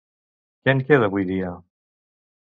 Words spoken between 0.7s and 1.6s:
en queda, avui dia?